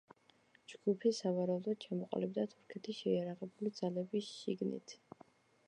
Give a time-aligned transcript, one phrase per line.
[0.71, 4.99] ჯგუფი, სავარაუდოდ, ჩამოყალიბდა თურქეთის შეიარაღებული ძალების შიგნით.